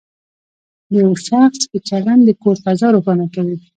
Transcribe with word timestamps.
د 0.91 0.93
یو 1.03 1.11
شخص 1.27 1.59
ښه 1.69 1.79
چلند 1.89 2.21
د 2.25 2.29
کور 2.41 2.55
فضا 2.63 2.87
روښانه 2.95 3.25
کوي. 3.35 3.57